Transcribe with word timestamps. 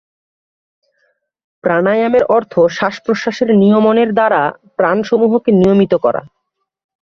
প্রাণায়ামের 1.63 2.23
অর্থ 2.35 2.53
শ্বাসপ্রশ্বাসের 2.69 3.49
নিয়মনের 3.55 4.09
দ্বারা 4.13 4.41
প্রাণসমূহকে 4.77 5.49
নিয়মিত 5.51 5.93
করা। 5.95 6.21